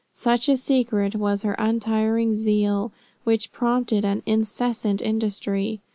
[0.13, 2.91] Such a secret was her untiring zeal,
[3.23, 5.79] which prompted an incessant industry.